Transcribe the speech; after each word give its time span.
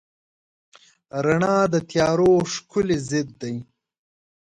رڼا 1.25 1.57
د 1.73 1.75
تیارو 1.89 2.31
ښکلی 2.53 2.97
ضد 3.09 3.29
دی. 3.41 3.55